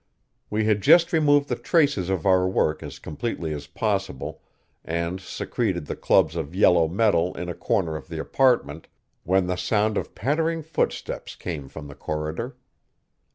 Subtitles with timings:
[0.49, 4.41] We had just removed the traces of our work as completely as possible
[4.83, 8.87] and secreted the clubs of yellow metal in a corner of the apartment
[9.25, 12.55] when the sound of pattering footsteps came from the corridor.